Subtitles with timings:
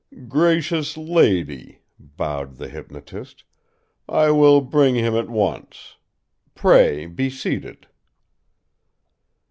[0.27, 3.43] "Gracious lady," bowed the hyponotist,
[4.09, 5.97] "I will bring him at once.
[6.55, 7.85] Pray be seated."